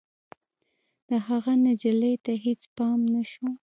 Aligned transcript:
د 1.09 1.09
هغه 1.27 1.53
نجلۍ 1.65 2.15
ته 2.25 2.33
هېڅ 2.45 2.61
پام 2.75 2.99
نه 3.13 3.23
شو. 3.31 3.47